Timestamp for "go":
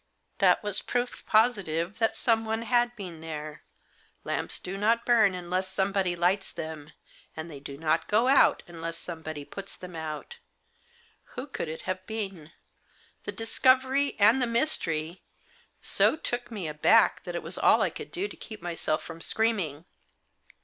8.07-8.27